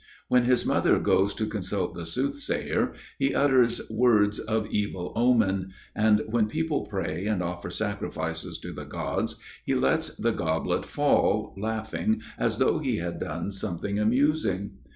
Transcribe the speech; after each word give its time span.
When 0.29 0.45
his 0.45 0.65
mother 0.65 0.97
goes 0.97 1.31
to 1.35 1.45
consult 1.45 1.93
the 1.93 2.07
soothsayer, 2.07 2.93
he 3.19 3.35
utters 3.35 3.87
words 3.87 4.39
of 4.39 4.65
evil 4.71 5.13
omen; 5.15 5.73
and 5.93 6.23
when 6.27 6.47
people 6.47 6.87
pray 6.87 7.27
and 7.27 7.43
offer 7.43 7.69
sacrifices 7.69 8.57
to 8.61 8.73
the 8.73 8.85
gods 8.85 9.35
he 9.63 9.75
lets 9.75 10.15
the 10.15 10.31
goblet 10.31 10.85
fall, 10.87 11.53
laughing 11.55 12.23
as 12.39 12.57
though 12.57 12.79
he 12.79 12.97
had 12.97 13.19
done 13.19 13.51
something 13.51 13.99
amusing. 13.99 14.79